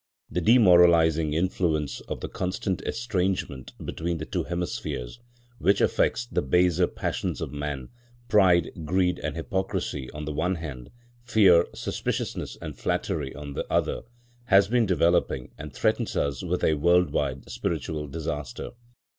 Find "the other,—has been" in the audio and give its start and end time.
13.53-14.87